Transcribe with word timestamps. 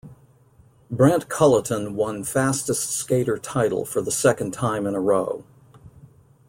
Brent 0.89 1.29
Cullaton 1.29 1.93
won 1.93 2.23
Fastest 2.23 2.89
Skater 2.89 3.37
title 3.37 3.85
for 3.85 4.01
the 4.01 4.09
second 4.09 4.51
time 4.51 4.87
in 4.87 4.95
a 4.95 4.99
row. 4.99 5.43